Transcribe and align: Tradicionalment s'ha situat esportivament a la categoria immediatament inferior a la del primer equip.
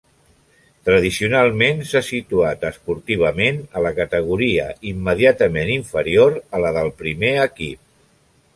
Tradicionalment 0.87 1.83
s'ha 1.89 2.01
situat 2.07 2.65
esportivament 2.69 3.61
a 3.79 3.83
la 3.89 3.93
categoria 4.01 4.65
immediatament 4.93 5.73
inferior 5.77 6.37
a 6.57 6.63
la 6.67 6.73
del 6.81 6.93
primer 7.05 7.35
equip. 7.47 7.85